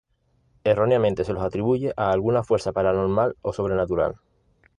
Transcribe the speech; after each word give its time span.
Erróneamente 0.63 1.23
se 1.23 1.31
los 1.31 1.43
atribuye 1.43 1.93
a 1.95 2.09
alguna 2.09 2.41
fuerza 2.41 2.71
paranormal 2.71 3.35
o 3.43 3.53
sobrenatural. 3.53 4.15